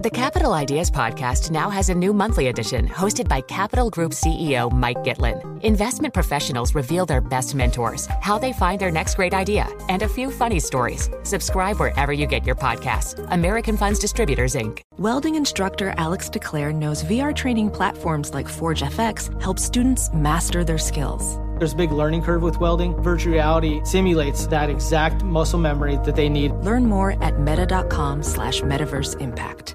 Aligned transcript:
The 0.00 0.10
Capital 0.10 0.52
Ideas 0.52 0.92
Podcast 0.92 1.50
now 1.50 1.70
has 1.70 1.88
a 1.88 1.94
new 1.94 2.12
monthly 2.12 2.46
edition 2.46 2.86
hosted 2.86 3.26
by 3.26 3.40
Capital 3.40 3.90
Group 3.90 4.12
CEO 4.12 4.70
Mike 4.70 4.98
Gitlin. 4.98 5.60
Investment 5.64 6.14
professionals 6.14 6.72
reveal 6.72 7.04
their 7.04 7.20
best 7.20 7.56
mentors, 7.56 8.06
how 8.20 8.38
they 8.38 8.52
find 8.52 8.80
their 8.80 8.92
next 8.92 9.16
great 9.16 9.34
idea, 9.34 9.66
and 9.88 10.02
a 10.02 10.08
few 10.08 10.30
funny 10.30 10.60
stories. 10.60 11.10
Subscribe 11.24 11.80
wherever 11.80 12.12
you 12.12 12.26
get 12.26 12.46
your 12.46 12.54
podcasts. 12.54 13.18
American 13.32 13.76
Funds 13.76 13.98
Distributors, 13.98 14.54
Inc. 14.54 14.82
Welding 14.98 15.34
instructor 15.34 15.92
Alex 15.96 16.30
DeClaire 16.30 16.72
knows 16.72 17.02
VR 17.02 17.34
training 17.34 17.68
platforms 17.68 18.32
like 18.32 18.46
Forge 18.48 18.82
FX 18.82 19.42
help 19.42 19.58
students 19.58 20.12
master 20.12 20.62
their 20.62 20.78
skills. 20.78 21.38
There's 21.58 21.72
a 21.72 21.76
big 21.76 21.90
learning 21.90 22.22
curve 22.22 22.42
with 22.42 22.60
welding. 22.60 22.94
Virtual 23.02 23.32
reality 23.32 23.80
simulates 23.82 24.46
that 24.46 24.70
exact 24.70 25.24
muscle 25.24 25.58
memory 25.58 25.96
that 26.04 26.14
they 26.14 26.28
need. 26.28 26.52
Learn 26.62 26.86
more 26.86 27.20
at 27.20 27.40
meta.com 27.40 28.22
slash 28.22 28.60
metaverse 28.60 29.20
impact. 29.20 29.74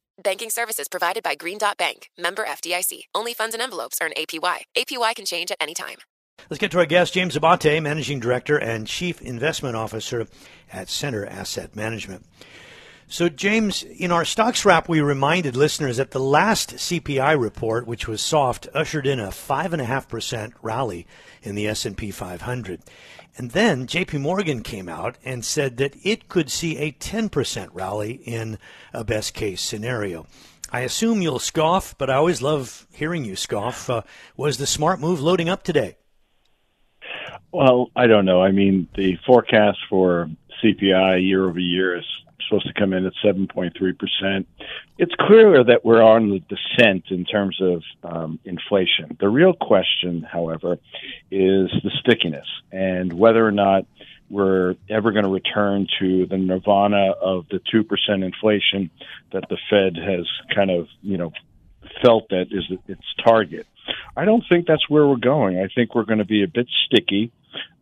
Banking 0.23 0.49
services 0.49 0.87
provided 0.87 1.23
by 1.23 1.35
Green 1.35 1.57
Dot 1.57 1.77
Bank, 1.77 2.09
member 2.17 2.43
FDIC. 2.43 3.03
Only 3.15 3.33
funds 3.33 3.53
and 3.55 3.61
envelopes 3.61 3.97
earn 4.01 4.11
APY. 4.17 4.59
APY 4.77 5.15
can 5.15 5.25
change 5.25 5.51
at 5.51 5.57
any 5.59 5.73
time. 5.73 5.97
Let's 6.49 6.59
get 6.59 6.71
to 6.71 6.79
our 6.79 6.85
guest, 6.85 7.13
James 7.13 7.35
Abate, 7.35 7.81
Managing 7.81 8.19
Director 8.19 8.57
and 8.57 8.87
Chief 8.87 9.21
Investment 9.21 9.75
Officer 9.75 10.27
at 10.71 10.89
Centre 10.89 11.25
Asset 11.25 11.75
Management. 11.75 12.25
So, 13.11 13.27
James, 13.27 13.83
in 13.83 14.09
our 14.09 14.23
stocks 14.23 14.63
wrap, 14.63 14.87
we 14.87 15.01
reminded 15.01 15.53
listeners 15.57 15.97
that 15.97 16.11
the 16.11 16.19
last 16.21 16.75
CPI 16.75 17.37
report, 17.37 17.85
which 17.85 18.07
was 18.07 18.21
soft, 18.21 18.69
ushered 18.73 19.05
in 19.05 19.19
a 19.19 19.33
five 19.33 19.73
and 19.73 19.81
a 19.81 19.85
half 19.85 20.07
percent 20.07 20.53
rally 20.61 21.05
in 21.43 21.55
the 21.55 21.67
S&P 21.67 22.09
500. 22.09 22.79
And 23.37 23.51
then 23.51 23.85
JP 23.85 24.21
Morgan 24.21 24.63
came 24.63 24.87
out 24.87 25.17
and 25.25 25.43
said 25.43 25.75
that 25.75 25.97
it 26.05 26.29
could 26.29 26.49
see 26.49 26.77
a 26.77 26.93
10% 26.93 27.67
rally 27.73 28.13
in 28.13 28.57
a 28.93 29.03
best 29.03 29.33
case 29.33 29.59
scenario. 29.59 30.25
I 30.71 30.79
assume 30.79 31.21
you'll 31.21 31.39
scoff, 31.39 31.97
but 31.97 32.09
I 32.09 32.15
always 32.15 32.41
love 32.41 32.87
hearing 32.93 33.25
you 33.25 33.35
scoff. 33.35 33.89
Uh, 33.89 34.03
was 34.37 34.57
the 34.57 34.65
smart 34.65 35.01
move 35.01 35.19
loading 35.19 35.49
up 35.49 35.63
today? 35.63 35.97
Well, 37.51 37.89
I 37.95 38.07
don't 38.07 38.25
know. 38.25 38.41
I 38.41 38.51
mean, 38.51 38.87
the 38.95 39.17
forecast 39.25 39.79
for 39.89 40.29
CPI 40.63 41.25
year 41.25 41.47
over 41.47 41.59
year 41.59 41.97
is 41.97 42.05
supposed 42.47 42.67
to 42.67 42.73
come 42.73 42.93
in 42.93 43.05
at 43.05 43.13
7.3%. 43.23 44.45
It's 44.97 45.13
clear 45.19 45.63
that 45.63 45.83
we're 45.83 46.01
on 46.01 46.29
the 46.29 46.39
descent 46.39 47.05
in 47.09 47.25
terms 47.25 47.59
of 47.61 47.83
um, 48.03 48.39
inflation. 48.45 49.17
The 49.19 49.29
real 49.29 49.53
question, 49.53 50.23
however, 50.29 50.73
is 51.29 51.69
the 51.83 51.91
stickiness 51.99 52.47
and 52.71 53.11
whether 53.13 53.45
or 53.45 53.51
not 53.51 53.85
we're 54.29 54.75
ever 54.89 55.11
going 55.11 55.25
to 55.25 55.31
return 55.31 55.87
to 55.99 56.25
the 56.25 56.37
nirvana 56.37 57.11
of 57.21 57.45
the 57.49 57.59
2% 57.73 57.85
inflation 58.23 58.89
that 59.33 59.43
the 59.49 59.57
Fed 59.69 59.97
has 59.97 60.25
kind 60.55 60.71
of, 60.71 60.87
you 61.01 61.17
know, 61.17 61.33
felt 62.01 62.29
that 62.29 62.47
is 62.51 62.63
its 62.87 63.03
target. 63.23 63.67
I 64.15 64.25
don't 64.25 64.43
think 64.47 64.67
that's 64.67 64.89
where 64.89 65.05
we're 65.05 65.17
going. 65.17 65.57
I 65.57 65.67
think 65.73 65.95
we're 65.95 66.05
going 66.05 66.19
to 66.19 66.25
be 66.25 66.43
a 66.43 66.47
bit 66.47 66.67
sticky. 66.85 67.31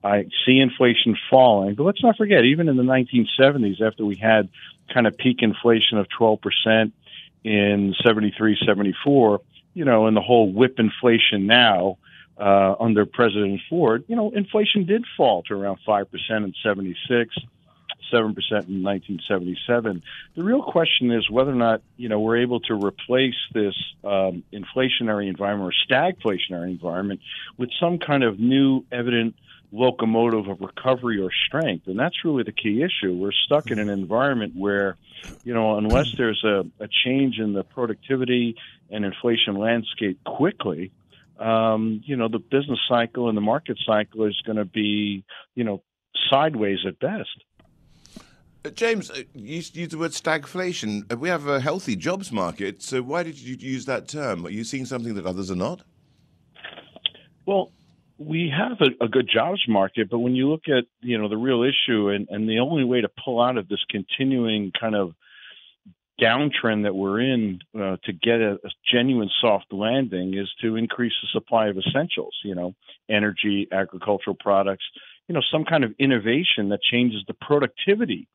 I 0.04 0.26
see 0.46 0.60
inflation 0.60 1.18
falling, 1.30 1.76
but 1.76 1.84
let's 1.84 2.02
not 2.02 2.18
forget, 2.18 2.46
even 2.46 2.70
in 2.70 2.78
the 2.78 2.84
1970s, 2.84 3.82
after 3.82 4.06
we 4.06 4.16
had 4.16 4.50
kind 4.94 5.08
of 5.08 5.18
peak 5.18 5.40
inflation 5.42 5.98
of 5.98 6.08
12% 6.20 6.92
in 7.44 7.96
73, 8.06 8.58
74, 8.66 9.42
you 9.74 9.86
know, 9.86 10.08
and 10.08 10.16
the 10.16 10.22
whole 10.22 10.52
whip 10.52 10.80
inflation 10.80 11.48
now 11.48 11.98
uh, 12.38 12.76
under 12.80 13.06
President 13.06 13.62
Ford, 13.70 14.06
you 14.08 14.16
know, 14.16 14.32
inflation 14.32 14.86
did 14.86 15.06
fall 15.18 15.44
to 15.44 15.54
around 15.54 15.80
5% 15.88 16.06
in 16.30 16.54
76. 16.64 17.36
7% 18.12 18.24
in 18.24 18.84
1977. 18.84 20.04
The 20.36 20.44
real 20.44 20.64
question 20.64 21.12
is 21.12 21.30
whether 21.30 21.52
or 21.52 21.56
not, 21.56 21.82
you 21.98 22.10
know, 22.10 22.20
we're 22.20 22.42
able 22.42 22.60
to 22.62 22.74
replace 22.74 23.36
this 23.54 23.76
um, 24.04 24.44
inflationary 24.54 25.28
environment 25.30 25.74
or 25.74 25.94
stagflationary 25.94 26.72
environment 26.72 27.22
with 27.58 27.70
some 27.80 28.00
kind 28.00 28.24
of 28.24 28.40
new 28.40 28.86
evident 28.92 29.36
locomotive 29.72 30.48
of 30.48 30.62
recovery 30.62 31.22
or 31.22 31.30
strength. 31.48 31.88
And 31.88 32.00
that's 32.00 32.26
really 32.26 32.44
the 32.44 32.52
key 32.52 32.84
issue. 32.84 33.14
We're 33.16 33.32
stuck 33.32 33.72
in 33.72 33.80
an 33.80 33.90
environment 33.90 34.54
where, 34.56 34.98
you 35.44 35.54
know, 35.54 35.78
unless 35.78 36.08
there's 36.18 36.44
a, 36.44 36.66
a 36.80 36.88
change 37.06 37.38
in 37.38 37.54
the 37.54 37.64
productivity 37.64 38.56
and 38.90 39.06
inflation 39.06 39.56
landscape 39.56 40.24
quickly, 40.24 40.92
um, 41.40 42.02
you 42.06 42.18
know, 42.18 42.28
the 42.28 42.40
business 42.40 42.80
cycle 42.88 43.30
and 43.30 43.38
the 43.38 43.42
market 43.42 43.80
cycle 43.86 44.26
is 44.26 44.40
going 44.46 44.58
to 44.58 44.66
be, 44.66 45.24
you 45.56 45.64
know, 45.64 45.82
sideways 46.30 46.80
at 46.88 47.00
best. 47.00 47.30
Uh, 48.66 48.70
James, 48.72 49.10
uh, 49.10 49.24
you 49.34 49.56
used 49.56 49.92
the 49.92 49.98
word 49.98 50.12
stagflation. 50.12 51.10
Uh, 51.12 51.16
we 51.16 51.30
have 51.30 51.48
a 51.48 51.62
healthy 51.62 51.96
jobs 51.96 52.30
market, 52.30 52.82
so 52.82 53.02
why 53.02 53.24
did 53.24 53.40
you 53.40 53.56
use 53.56 53.86
that 53.86 54.10
term? 54.10 54.46
Are 54.46 54.50
you 54.50 54.66
seeing 54.66 54.86
something 54.86 55.14
that 55.14 55.26
others 55.26 55.50
are 55.50 55.56
not? 55.56 55.82
Well, 57.46 57.72
we 58.18 58.54
have 58.56 58.78
a, 58.82 59.06
a, 59.06 59.08
good 59.08 59.30
jobs 59.34 59.62
market, 59.70 60.10
but 60.10 60.20
when 60.20 60.36
you 60.36 60.50
look 60.50 60.64
at 60.68 60.84
you 61.00 61.18
know 61.18 61.30
the 61.30 61.38
real 61.38 61.64
issue 61.64 62.10
and, 62.10 62.28
and 62.30 62.50
the 62.50 62.60
only 62.60 62.84
way 62.84 63.00
to 63.00 63.10
pull 63.24 63.42
out 63.42 63.58
of 63.58 63.70
this 63.70 63.80
continuing 63.90 64.74
kind 64.78 64.94
of 64.94 65.14
downtrend 66.22 66.84
that 66.84 66.94
we're 66.94 67.22
in 67.22 67.60
uh, 67.74 67.96
to 68.04 68.12
get 68.12 68.42
a, 68.42 68.56
a, 68.56 68.70
genuine 68.94 69.30
soft 69.40 69.72
landing 69.72 70.38
is 70.38 70.50
to 70.62 70.76
increase 70.76 71.14
the 71.22 71.30
supply 71.32 71.70
of 71.70 71.78
essentials. 71.78 72.38
You 72.44 72.56
know, 72.56 72.76
energy, 73.10 73.70
agricultural 73.72 74.36
products. 74.38 74.84
You 75.30 75.36
know, 75.36 75.42
some 75.50 75.64
kind 75.64 75.86
of 75.86 75.94
innovation 75.98 76.68
that 76.70 76.82
changes 76.82 77.24
the 77.26 77.36
productivity 77.36 78.28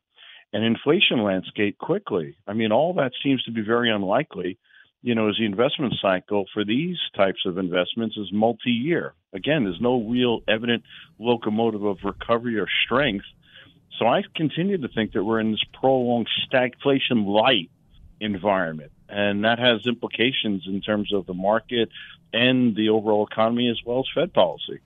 and 0.53 0.63
inflation 0.63 1.23
landscape 1.23 1.77
quickly. 1.77 2.37
I 2.47 2.53
mean, 2.53 2.71
all 2.71 2.93
that 2.95 3.11
seems 3.23 3.43
to 3.43 3.51
be 3.51 3.61
very 3.61 3.91
unlikely 3.91 4.57
you 5.05 5.13
know, 5.13 5.29
as 5.29 5.37
the 5.37 5.45
investment 5.45 5.93
cycle 6.01 6.45
for 6.51 6.65
these 6.65 6.97
types 7.15 7.45
of 7.45 7.59
investments 7.59 8.17
is 8.17 8.33
multi-year. 8.33 9.13
Again, 9.33 9.63
there's 9.63 9.79
no 9.79 10.01
real 10.01 10.39
evident 10.47 10.81
locomotive 11.19 11.83
of 11.83 11.99
recovery 12.03 12.57
or 12.57 12.65
strength. 12.85 13.25
So 13.99 14.07
I 14.07 14.23
continue 14.35 14.79
to 14.79 14.87
think 14.87 15.11
that 15.13 15.23
we're 15.23 15.39
in 15.39 15.51
this 15.51 15.63
prolonged 15.79 16.27
stagflation 16.51 17.27
light 17.27 17.69
environment. 18.19 18.91
And 19.07 19.45
that 19.45 19.59
has 19.59 19.85
implications 19.85 20.63
in 20.65 20.81
terms 20.81 21.13
of 21.13 21.27
the 21.27 21.35
market 21.35 21.89
and 22.33 22.75
the 22.75 22.89
overall 22.89 23.27
economy 23.31 23.69
as 23.69 23.77
well 23.85 23.99
as 23.99 24.05
Fed 24.11 24.33
policy. 24.33 24.79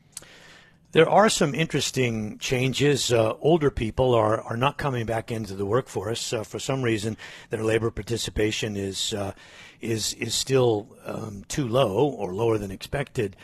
There 0.91 1.07
are 1.07 1.29
some 1.29 1.53
interesting 1.53 2.39
changes. 2.39 3.13
Uh, 3.13 3.33
older 3.41 3.69
people 3.69 4.15
are, 4.15 4.41
are 4.41 4.57
not 4.57 4.77
coming 4.77 5.05
back 5.05 5.31
into 5.31 5.53
the 5.53 5.65
workforce. 5.65 6.33
Uh, 6.33 6.43
for 6.43 6.57
some 6.57 6.81
reason, 6.81 7.15
their 7.51 7.63
labor 7.63 7.91
participation 7.91 8.75
is 8.75 9.13
uh, 9.13 9.33
is 9.81 10.13
is 10.15 10.33
still 10.33 10.87
um, 11.05 11.45
too 11.47 11.67
low 11.67 12.07
or 12.07 12.33
lower 12.33 12.57
than 12.57 12.71
expected. 12.71 13.35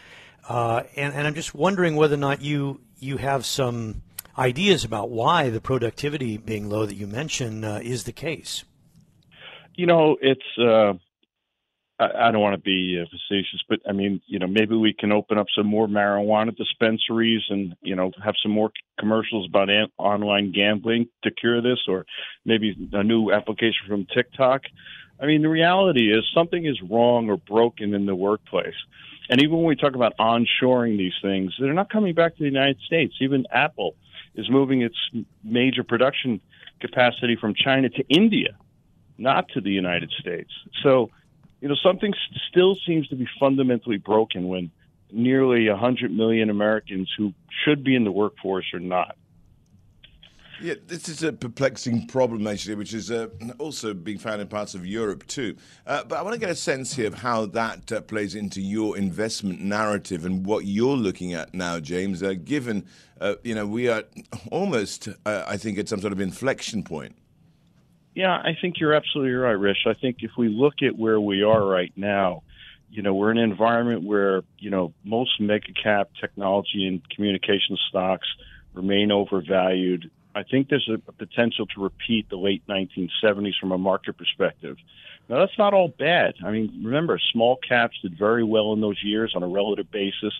Uh, 0.49 0.83
and, 0.95 1.13
and 1.13 1.27
I'm 1.27 1.35
just 1.35 1.53
wondering 1.53 1.95
whether 1.95 2.15
or 2.15 2.17
not 2.17 2.41
you 2.41 2.81
you 2.99 3.17
have 3.17 3.45
some 3.45 4.01
ideas 4.39 4.83
about 4.83 5.11
why 5.11 5.51
the 5.51 5.61
productivity 5.61 6.37
being 6.37 6.67
low 6.67 6.87
that 6.87 6.95
you 6.95 7.05
mentioned 7.05 7.63
uh, 7.63 7.79
is 7.83 8.05
the 8.05 8.11
case. 8.11 8.63
You 9.75 9.85
know, 9.85 10.17
it's 10.19 10.57
uh, 10.57 10.93
I, 11.97 12.31
don't 12.31 12.41
want 12.41 12.55
to 12.55 12.61
be 12.61 13.01
uh, 13.01 13.05
facetious, 13.05 13.63
but 13.69 13.79
I 13.87 13.93
mean, 13.93 14.21
you 14.25 14.37
know, 14.37 14.47
maybe 14.47 14.75
we 14.75 14.93
can 14.93 15.13
open 15.13 15.37
up 15.37 15.47
some 15.55 15.65
more 15.65 15.87
marijuana 15.87 16.55
dispensaries 16.55 17.43
and 17.49 17.73
you 17.81 17.95
know 17.95 18.11
have 18.23 18.35
some 18.43 18.51
more 18.51 18.71
commercials 18.99 19.47
about 19.47 19.69
an- 19.69 19.91
online 19.97 20.51
gambling 20.51 21.07
to 21.23 21.31
cure 21.31 21.61
this, 21.61 21.79
or 21.87 22.05
maybe 22.43 22.75
a 22.91 23.03
new 23.03 23.31
application 23.31 23.87
from 23.87 24.05
TikTok. 24.13 24.63
I 25.21 25.25
mean, 25.25 25.41
the 25.41 25.49
reality 25.49 26.11
is 26.11 26.25
something 26.33 26.65
is 26.65 26.77
wrong 26.81 27.29
or 27.29 27.37
broken 27.37 27.93
in 27.93 28.05
the 28.05 28.15
workplace. 28.15 28.75
And 29.29 29.41
even 29.41 29.55
when 29.55 29.65
we 29.65 29.77
talk 29.77 29.95
about 29.95 30.17
onshoring 30.17 30.97
these 30.97 31.13
things, 31.21 31.53
they're 31.57 31.73
not 31.73 31.89
coming 31.89 32.13
back 32.13 32.35
to 32.35 32.39
the 32.39 32.49
United 32.49 32.79
States. 32.85 33.15
Even 33.21 33.45
Apple 33.51 33.95
is 34.35 34.49
moving 34.49 34.81
its 34.81 34.97
major 35.43 35.83
production 35.83 36.41
capacity 36.81 37.37
from 37.39 37.53
China 37.55 37.89
to 37.89 38.03
India, 38.09 38.57
not 39.17 39.47
to 39.53 39.61
the 39.61 39.71
United 39.71 40.11
States. 40.19 40.51
So 40.83 41.09
you 41.65 41.69
know, 41.69 41.75
something 41.81 42.13
still 42.47 42.77
seems 42.85 43.07
to 43.07 43.15
be 43.15 43.27
fundamentally 43.39 43.97
broken 43.97 44.47
when 44.47 44.69
nearly 45.11 45.67
100 45.67 46.11
million 46.11 46.51
Americans 46.51 47.11
who 47.17 47.33
should 47.63 47.83
be 47.83 47.95
in 47.95 48.03
the 48.03 48.11
workforce 48.11 48.71
are 48.71 48.79
not. 48.79 49.17
Yeah, 50.61 50.75
this 50.85 51.09
is 51.09 51.23
a 51.23 51.33
perplexing 51.33 52.05
problem, 52.05 52.45
actually, 52.45 52.75
which 52.75 52.93
is 52.93 53.09
uh, 53.09 53.29
also 53.57 53.95
being 53.95 54.19
found 54.19 54.41
in 54.41 54.47
parts 54.47 54.75
of 54.75 54.85
Europe 54.85 55.25
too. 55.25 55.55
Uh, 55.87 56.03
but 56.03 56.19
I 56.19 56.21
want 56.21 56.35
to 56.35 56.39
get 56.39 56.51
a 56.51 56.55
sense 56.55 56.95
here 56.95 57.07
of 57.07 57.15
how 57.15 57.47
that 57.47 57.91
uh, 57.91 58.01
plays 58.01 58.35
into 58.35 58.61
your 58.61 58.95
investment 58.95 59.59
narrative 59.59 60.23
and 60.23 60.45
what 60.45 60.65
you're 60.65 60.95
looking 60.95 61.33
at 61.33 61.55
now, 61.55 61.79
James. 61.79 62.21
Uh, 62.21 62.35
given 62.35 62.85
uh, 63.19 63.37
you 63.43 63.55
know 63.55 63.65
we 63.65 63.89
are 63.89 64.03
almost, 64.51 65.09
uh, 65.25 65.45
I 65.47 65.57
think, 65.57 65.79
at 65.79 65.89
some 65.89 65.99
sort 65.99 66.13
of 66.13 66.21
inflection 66.21 66.83
point. 66.83 67.15
Yeah, 68.15 68.33
I 68.33 68.57
think 68.59 68.79
you're 68.79 68.93
absolutely 68.93 69.33
right, 69.33 69.51
Rish. 69.51 69.85
I 69.85 69.93
think 69.93 70.17
if 70.21 70.31
we 70.37 70.47
look 70.47 70.75
at 70.81 70.97
where 70.97 71.19
we 71.19 71.43
are 71.43 71.63
right 71.63 71.91
now, 71.95 72.43
you 72.89 73.01
know, 73.03 73.13
we're 73.13 73.31
in 73.31 73.37
an 73.37 73.51
environment 73.51 74.03
where 74.03 74.43
you 74.57 74.69
know 74.69 74.93
most 75.03 75.39
mega 75.39 75.73
cap 75.73 76.09
technology 76.19 76.87
and 76.87 77.07
communication 77.09 77.77
stocks 77.89 78.27
remain 78.73 79.11
overvalued 79.11 80.09
I 80.35 80.43
think 80.43 80.67
there's 80.67 80.89
a 80.89 81.11
potential 81.13 81.65
to 81.67 81.81
repeat 81.81 82.29
the 82.29 82.35
late 82.35 82.61
1970s 82.67 83.53
from 83.59 83.71
a 83.71 83.77
market 83.77 84.17
perspective. 84.17 84.77
Now, 85.29 85.39
that's 85.39 85.57
not 85.57 85.73
all 85.73 85.87
bad. 85.87 86.35
I 86.43 86.51
mean, 86.51 86.81
remember, 86.83 87.17
small 87.31 87.55
caps 87.55 87.97
did 88.01 88.17
very 88.17 88.43
well 88.43 88.73
in 88.73 88.81
those 88.81 89.01
years 89.01 89.31
on 89.33 89.43
a 89.43 89.47
relative 89.47 89.89
basis 89.89 90.33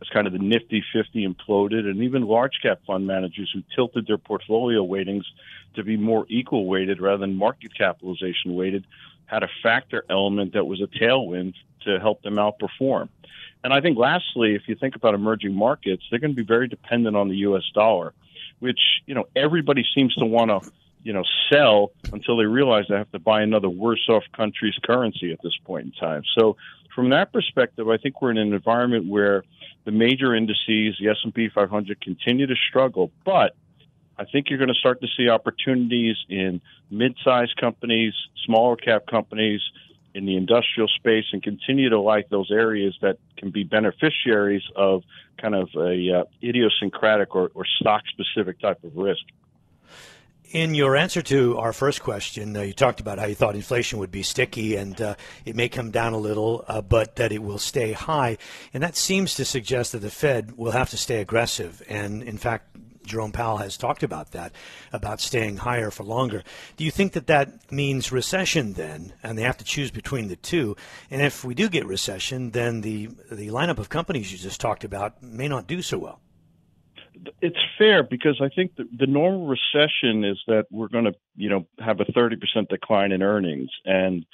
as 0.00 0.08
kind 0.08 0.26
of 0.26 0.32
the 0.32 0.38
nifty 0.38 0.84
50 0.92 1.26
imploded, 1.26 1.80
and 1.88 2.02
even 2.02 2.22
large 2.22 2.60
cap 2.62 2.80
fund 2.86 3.06
managers 3.06 3.50
who 3.52 3.62
tilted 3.74 4.06
their 4.06 4.18
portfolio 4.18 4.82
weightings 4.82 5.24
to 5.74 5.82
be 5.82 5.96
more 5.96 6.26
equal 6.28 6.66
weighted 6.66 7.00
rather 7.00 7.18
than 7.18 7.34
market 7.34 7.74
capitalization 7.76 8.54
weighted 8.54 8.86
had 9.26 9.42
a 9.42 9.48
factor 9.62 10.04
element 10.08 10.54
that 10.54 10.66
was 10.66 10.80
a 10.80 10.86
tailwind 10.86 11.54
to 11.84 11.98
help 12.00 12.22
them 12.22 12.36
outperform. 12.36 13.08
And 13.64 13.72
I 13.74 13.80
think 13.80 13.98
lastly, 13.98 14.54
if 14.54 14.62
you 14.68 14.76
think 14.76 14.96
about 14.96 15.14
emerging 15.14 15.54
markets, 15.54 16.02
they're 16.10 16.20
going 16.20 16.30
to 16.30 16.36
be 16.36 16.46
very 16.46 16.68
dependent 16.68 17.16
on 17.16 17.28
the 17.28 17.36
US 17.36 17.64
dollar 17.74 18.14
which 18.60 18.80
you 19.06 19.14
know 19.14 19.24
everybody 19.36 19.84
seems 19.94 20.14
to 20.16 20.24
want 20.24 20.50
to 20.50 20.72
you 21.02 21.12
know 21.12 21.24
sell 21.50 21.92
until 22.12 22.36
they 22.36 22.44
realize 22.44 22.84
they 22.88 22.96
have 22.96 23.10
to 23.12 23.18
buy 23.18 23.42
another 23.42 23.68
worse 23.68 24.06
off 24.08 24.24
country's 24.34 24.74
currency 24.84 25.32
at 25.32 25.38
this 25.42 25.56
point 25.64 25.86
in 25.86 25.92
time. 25.92 26.22
So 26.36 26.56
from 26.98 27.10
that 27.10 27.32
perspective, 27.32 27.88
I 27.88 27.96
think 27.96 28.20
we're 28.20 28.32
in 28.32 28.38
an 28.38 28.52
environment 28.52 29.06
where 29.06 29.44
the 29.84 29.92
major 29.92 30.34
indices, 30.34 30.96
the 30.98 31.10
S&P 31.10 31.48
500 31.48 32.00
continue 32.00 32.48
to 32.48 32.56
struggle, 32.68 33.12
but 33.24 33.54
I 34.18 34.24
think 34.24 34.50
you're 34.50 34.58
going 34.58 34.66
to 34.66 34.74
start 34.74 35.00
to 35.02 35.06
see 35.16 35.28
opportunities 35.28 36.16
in 36.28 36.60
mid-sized 36.90 37.54
companies, 37.56 38.14
smaller 38.44 38.74
cap 38.74 39.06
companies, 39.06 39.60
in 40.12 40.26
the 40.26 40.36
industrial 40.36 40.88
space 40.88 41.26
and 41.32 41.40
continue 41.40 41.88
to 41.88 42.00
like 42.00 42.30
those 42.30 42.50
areas 42.50 42.98
that 43.00 43.18
can 43.36 43.50
be 43.50 43.62
beneficiaries 43.62 44.64
of 44.74 45.04
kind 45.40 45.54
of 45.54 45.68
a 45.76 46.22
uh, 46.22 46.24
idiosyncratic 46.42 47.32
or, 47.36 47.52
or 47.54 47.64
stock 47.78 48.02
specific 48.08 48.58
type 48.58 48.82
of 48.82 48.96
risk. 48.96 49.22
In 50.50 50.74
your 50.74 50.96
answer 50.96 51.20
to 51.20 51.58
our 51.58 51.74
first 51.74 52.02
question, 52.02 52.56
uh, 52.56 52.62
you 52.62 52.72
talked 52.72 53.00
about 53.00 53.18
how 53.18 53.26
you 53.26 53.34
thought 53.34 53.54
inflation 53.54 53.98
would 53.98 54.10
be 54.10 54.22
sticky 54.22 54.76
and 54.76 54.98
uh, 54.98 55.14
it 55.44 55.54
may 55.54 55.68
come 55.68 55.90
down 55.90 56.14
a 56.14 56.18
little, 56.18 56.64
uh, 56.68 56.80
but 56.80 57.16
that 57.16 57.32
it 57.32 57.42
will 57.42 57.58
stay 57.58 57.92
high. 57.92 58.38
And 58.72 58.82
that 58.82 58.96
seems 58.96 59.34
to 59.34 59.44
suggest 59.44 59.92
that 59.92 59.98
the 59.98 60.10
Fed 60.10 60.56
will 60.56 60.70
have 60.70 60.88
to 60.88 60.96
stay 60.96 61.20
aggressive. 61.20 61.82
And 61.86 62.22
in 62.22 62.38
fact, 62.38 62.74
Jerome 63.04 63.32
Powell 63.32 63.58
has 63.58 63.76
talked 63.76 64.02
about 64.02 64.30
that, 64.32 64.52
about 64.90 65.20
staying 65.20 65.58
higher 65.58 65.90
for 65.90 66.04
longer. 66.04 66.42
Do 66.78 66.84
you 66.84 66.90
think 66.90 67.12
that 67.12 67.26
that 67.26 67.70
means 67.70 68.10
recession 68.10 68.72
then, 68.72 69.12
and 69.22 69.36
they 69.36 69.42
have 69.42 69.58
to 69.58 69.64
choose 69.64 69.90
between 69.90 70.28
the 70.28 70.36
two? 70.36 70.76
And 71.10 71.20
if 71.20 71.44
we 71.44 71.54
do 71.54 71.68
get 71.68 71.84
recession, 71.84 72.52
then 72.52 72.80
the 72.80 73.08
the 73.30 73.48
lineup 73.48 73.78
of 73.78 73.90
companies 73.90 74.32
you 74.32 74.38
just 74.38 74.60
talked 74.60 74.84
about 74.84 75.22
may 75.22 75.48
not 75.48 75.66
do 75.66 75.82
so 75.82 75.98
well. 75.98 76.20
It's 77.40 77.56
fair 77.78 78.02
because 78.02 78.40
I 78.40 78.48
think 78.48 78.76
the, 78.76 78.88
the 78.96 79.06
normal 79.06 79.46
recession 79.46 80.24
is 80.24 80.38
that 80.46 80.66
we're 80.70 80.88
going 80.88 81.04
to, 81.04 81.14
you 81.36 81.48
know, 81.48 81.66
have 81.78 82.00
a 82.00 82.04
30% 82.04 82.36
decline 82.68 83.12
in 83.12 83.22
earnings. 83.22 83.70
And 83.84 84.24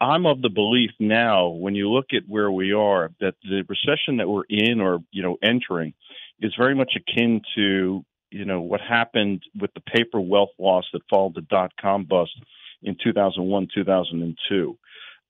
I'm 0.00 0.26
of 0.26 0.42
the 0.42 0.48
belief 0.48 0.90
now, 0.98 1.48
when 1.48 1.74
you 1.74 1.90
look 1.90 2.06
at 2.12 2.22
where 2.26 2.50
we 2.50 2.72
are, 2.72 3.10
that 3.20 3.34
the 3.42 3.64
recession 3.68 4.16
that 4.18 4.28
we're 4.28 4.44
in 4.48 4.80
or, 4.80 5.00
you 5.10 5.22
know, 5.22 5.36
entering 5.42 5.94
is 6.40 6.52
very 6.58 6.74
much 6.74 6.92
akin 6.96 7.40
to 7.54 8.04
you 8.32 8.44
know 8.44 8.60
what 8.60 8.80
happened 8.80 9.42
with 9.60 9.72
the 9.74 9.80
paper 9.80 10.20
wealth 10.20 10.50
loss 10.58 10.84
that 10.92 11.02
followed 11.08 11.34
the 11.34 11.42
dot 11.42 11.70
com 11.80 12.04
bust 12.04 12.32
in 12.82 12.96
2001 13.02 13.68
2002 13.72 14.78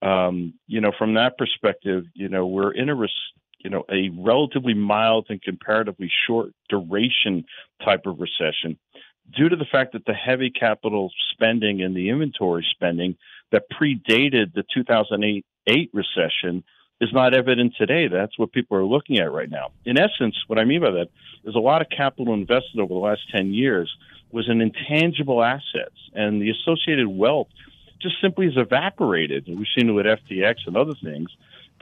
um, 0.03 0.55
you 0.67 0.81
know 0.81 0.93
from 0.97 1.15
that 1.15 1.37
perspective 1.37 2.05
you 2.15 2.29
know 2.29 2.47
we're 2.47 2.73
in 2.73 2.89
a 2.89 2.95
res- 2.95 3.11
you 3.63 3.71
know 3.71 3.85
a 3.91 4.11
relatively 4.19 4.75
mild 4.75 5.27
and 5.29 5.43
comparatively 5.43 6.11
short 6.27 6.53
duration 6.69 7.45
type 7.85 8.07
of 8.07 8.19
recession 8.21 8.79
due 9.37 9.49
to 9.49 9.57
the 9.57 9.65
fact 9.65 9.93
that 9.93 10.05
the 10.05 10.13
heavy 10.13 10.51
capital 10.51 11.11
spending 11.33 11.83
and 11.83 11.97
the 11.97 12.11
inventory 12.11 12.67
spending 12.71 13.17
that 13.51 13.65
predated 13.71 14.53
the 14.55 14.65
2008 14.75 15.91
recession 15.93 16.65
is 17.01 17.13
not 17.13 17.35
evident 17.35 17.75
today. 17.77 18.09
That's 18.09 18.39
what 18.39 18.53
people 18.53 18.77
are 18.77 18.85
looking 18.85 19.19
at 19.19 19.33
right 19.33 19.51
now. 19.51 19.73
In 19.85 19.99
essence, 19.99 20.37
what 20.47 20.59
I 20.59 20.65
mean 20.65 20.81
by 20.81 20.91
that 20.93 21.09
is 21.45 21.55
a 21.55 21.61
lot 21.61 21.83
of 21.83 21.89
capital 21.89 22.33
invested 22.33 22.81
over 22.81 22.95
the 22.95 23.01
last 23.01 23.23
10 23.35 23.53
years 23.53 23.93
was 24.31 24.49
in 24.49 24.61
intangible 24.61 25.43
assets, 25.43 25.97
and 26.15 26.41
the 26.41 26.51
associated 26.51 27.09
wealth 27.09 27.49
just 28.01 28.21
simply 28.21 28.47
has 28.47 28.57
evaporated. 28.57 29.47
We've 29.47 29.67
seen 29.77 29.89
it 29.89 29.93
with 29.93 30.07
FTX 30.07 30.67
and 30.67 30.77
other 30.77 30.95
things, 31.03 31.29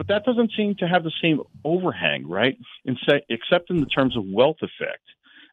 but 0.01 0.09
that 0.09 0.25
doesn't 0.25 0.51
seem 0.57 0.75
to 0.77 0.89
have 0.89 1.05
the 1.05 1.13
same 1.21 1.43
overhang, 1.63 2.27
right? 2.27 2.57
Se- 3.07 3.27
except 3.29 3.69
in 3.69 3.81
the 3.81 3.87
terms 3.87 4.17
of 4.17 4.25
wealth 4.27 4.57
effect. 4.63 5.03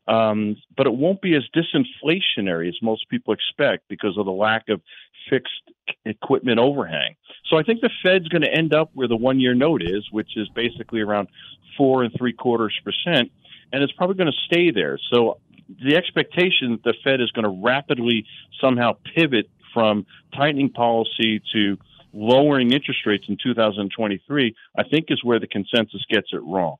Um, 0.07 0.55
but 0.77 0.87
it 0.87 0.93
won't 0.93 1.21
be 1.21 1.35
as 1.35 1.43
disinflationary 1.53 2.69
as 2.69 2.75
most 2.81 3.09
people 3.09 3.33
expect 3.33 3.89
because 3.89 4.17
of 4.17 4.23
the 4.25 4.31
lack 4.31 4.69
of 4.69 4.79
fixed 5.29 5.51
equipment 6.05 6.59
overhang. 6.59 7.17
So 7.49 7.57
I 7.57 7.63
think 7.63 7.81
the 7.81 7.89
Fed's 8.01 8.29
going 8.29 8.43
to 8.43 8.49
end 8.49 8.73
up 8.73 8.89
where 8.93 9.09
the 9.09 9.17
one 9.17 9.41
year 9.41 9.53
note 9.53 9.81
is, 9.83 10.05
which 10.11 10.37
is 10.37 10.47
basically 10.55 11.01
around 11.01 11.27
four 11.77 12.03
and 12.03 12.13
three 12.17 12.31
quarters 12.31 12.73
percent, 12.85 13.33
and 13.73 13.83
it's 13.83 13.91
probably 13.91 14.15
going 14.15 14.31
to 14.31 14.45
stay 14.45 14.71
there. 14.71 14.97
So 15.11 15.41
the 15.67 15.97
expectation 15.97 16.71
that 16.71 16.83
the 16.85 16.93
Fed 17.03 17.19
is 17.19 17.31
going 17.31 17.43
to 17.43 17.61
rapidly 17.61 18.25
somehow 18.61 18.93
pivot 19.13 19.49
from 19.73 20.05
tightening 20.33 20.69
policy 20.69 21.41
to 21.51 21.77
lowering 22.17 22.71
interest 22.73 23.05
rates 23.05 23.25
in 23.29 23.37
2023, 23.41 24.55
I 24.77 24.83
think 24.83 25.05
is 25.09 25.23
where 25.23 25.39
the 25.39 25.47
consensus 25.47 26.03
gets 26.09 26.29
it 26.33 26.41
wrong. 26.43 26.77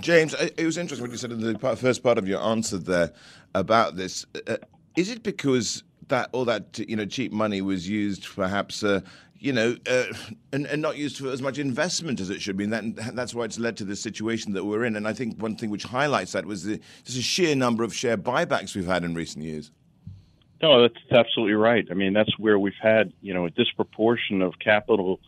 James, 0.00 0.34
it 0.34 0.64
was 0.64 0.78
interesting 0.78 1.06
what 1.06 1.10
you 1.12 1.18
said 1.18 1.32
in 1.32 1.40
the 1.40 1.76
first 1.76 2.02
part 2.02 2.16
of 2.16 2.26
your 2.26 2.40
answer 2.40 2.78
there 2.78 3.12
about 3.54 3.96
this. 3.96 4.24
Uh, 4.48 4.56
is 4.96 5.10
it 5.10 5.22
because 5.22 5.84
that 6.08 6.30
all 6.32 6.46
that 6.46 6.78
you 6.78 6.96
know 6.96 7.04
cheap 7.04 7.32
money 7.32 7.60
was 7.60 7.88
used 7.88 8.26
perhaps 8.34 8.82
uh, 8.82 9.00
you 9.38 9.52
know 9.52 9.76
uh, 9.86 10.04
and, 10.52 10.66
and 10.66 10.82
not 10.82 10.96
used 10.96 11.18
for 11.18 11.30
as 11.30 11.40
much 11.40 11.58
investment 11.58 12.20
as 12.20 12.28
it 12.28 12.42
should 12.42 12.56
be 12.56 12.64
and 12.64 12.72
that, 12.72 13.14
that's 13.14 13.34
why 13.34 13.44
it's 13.44 13.58
led 13.58 13.76
to 13.76 13.84
the 13.84 13.96
situation 13.96 14.52
that 14.52 14.64
we're 14.64 14.84
in 14.84 14.96
and 14.96 15.06
I 15.06 15.12
think 15.12 15.40
one 15.40 15.56
thing 15.56 15.70
which 15.70 15.84
highlights 15.84 16.32
that 16.32 16.44
was 16.44 16.64
the 16.64 16.80
just 17.04 17.18
a 17.18 17.22
sheer 17.22 17.54
number 17.54 17.84
of 17.84 17.94
share 17.94 18.18
buybacks 18.18 18.74
we've 18.74 18.86
had 18.86 19.04
in 19.04 19.14
recent 19.14 19.44
years. 19.44 19.70
No, 20.62 20.82
that's 20.82 20.94
absolutely 21.10 21.54
right. 21.54 21.86
I 21.90 21.94
mean, 21.94 22.12
that's 22.12 22.38
where 22.38 22.58
we've 22.58 22.72
had, 22.80 23.12
you 23.20 23.34
know, 23.34 23.46
a 23.46 23.50
disproportion 23.50 24.42
of 24.42 24.58
capital 24.60 25.18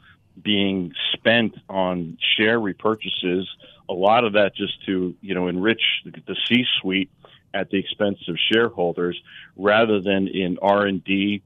being 0.41 0.93
spent 1.13 1.57
on 1.69 2.17
share 2.37 2.61
repurchases 2.61 3.45
a 3.89 3.93
lot 3.93 4.25
of 4.25 4.35
that 4.35 4.55
just 4.55 4.85
to 4.87 5.15
you 5.21 5.35
know 5.35 5.49
enrich 5.49 5.83
the 6.05 6.37
C-suite 6.49 7.11
at 7.53 7.71
the 7.71 7.79
expense 7.79 8.19
of 8.29 8.37
shareholders, 8.53 9.21
rather 9.57 10.01
than 10.01 10.27
in 10.29 10.59
R 10.61 10.87
and 10.87 11.05
D, 11.05 11.43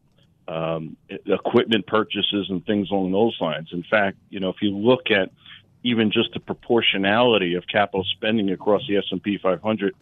um, 0.47 0.97
equipment 1.26 1.87
purchases 1.87 2.49
and 2.49 2.64
things 2.64 2.90
along 2.90 3.12
those 3.12 3.37
lines. 3.40 3.68
In 3.73 3.83
fact, 3.83 4.16
you 4.30 4.40
know 4.40 4.50
if 4.50 4.62
you 4.62 4.76
look 4.76 5.11
at 5.11 5.30
even 5.85 6.11
just 6.11 6.33
the 6.33 6.40
proportionality 6.40 7.54
of 7.54 7.66
capital 7.66 8.04
spending 8.04 8.50
across 8.50 8.83
the 8.88 8.97
S&P 8.97 9.38
500, 9.38 9.95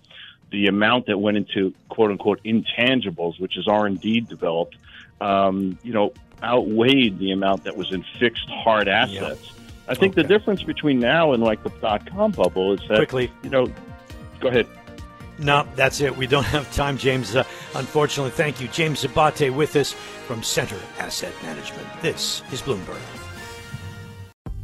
the 0.50 0.66
amount 0.66 1.06
that 1.06 1.18
went 1.18 1.36
into 1.36 1.74
quote 1.88 2.10
unquote 2.10 2.42
intangibles, 2.44 3.40
which 3.40 3.56
is 3.56 3.66
R 3.68 3.86
and 3.86 4.00
D 4.00 4.20
developed, 4.20 4.76
um, 5.20 5.78
you 5.82 5.92
know, 5.92 6.12
outweighed 6.42 7.18
the 7.18 7.32
amount 7.32 7.64
that 7.64 7.76
was 7.76 7.92
in 7.92 8.04
fixed 8.18 8.48
hard 8.48 8.88
assets. 8.88 9.52
I 9.88 9.94
think 9.94 10.14
okay. 10.14 10.22
the 10.22 10.28
difference 10.28 10.62
between 10.62 10.98
now 10.98 11.32
and 11.32 11.42
like 11.42 11.62
the 11.62 11.70
dot 11.80 12.06
com 12.10 12.32
bubble 12.32 12.72
is 12.72 12.80
that 12.88 12.96
quickly, 12.96 13.30
you 13.42 13.50
know, 13.50 13.70
go 14.40 14.48
ahead. 14.48 14.66
No, 15.38 15.66
that's 15.74 16.00
it. 16.00 16.16
We 16.16 16.26
don't 16.26 16.44
have 16.56 16.72
time, 16.74 16.98
James. 16.98 17.36
Uh, 17.36 17.44
unfortunately, 17.74 18.32
thank 18.32 18.60
you, 18.60 18.68
James 18.68 19.04
Abate, 19.04 19.52
with 19.52 19.76
us 19.76 19.92
from 20.26 20.42
Centre 20.42 20.80
Asset 20.98 21.32
Management. 21.42 21.86
This 22.02 22.42
is 22.52 22.62
Bloomberg. 22.62 23.00